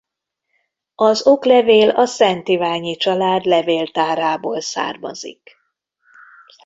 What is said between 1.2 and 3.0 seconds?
oklevél a Szentiványi